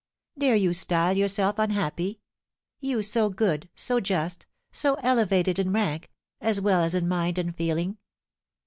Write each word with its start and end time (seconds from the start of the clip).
"Dare 0.35 0.55
you 0.55 0.73
style 0.73 1.15
yourself 1.15 1.59
unhappy, 1.59 2.21
you 2.79 3.03
so 3.03 3.29
good, 3.29 3.69
so 3.75 3.99
just, 3.99 4.47
so 4.71 4.95
elevated 5.03 5.59
in 5.59 5.71
rank, 5.71 6.11
as 6.41 6.59
well 6.59 6.81
as 6.83 6.95
in 6.95 7.07
mind 7.07 7.37
and 7.37 7.55
feeling? 7.55 7.99